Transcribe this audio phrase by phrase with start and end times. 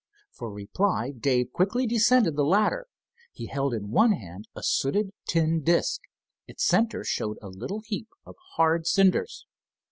[0.31, 2.87] For reply Dave quickly descended the ladder.
[3.31, 6.01] He held in one hand a sooted tin disc.
[6.47, 9.45] Its center showed a little heap of hard cinders.